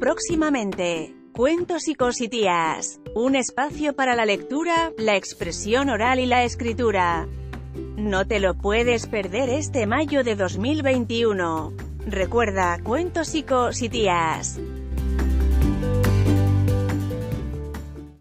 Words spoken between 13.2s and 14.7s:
y cositías.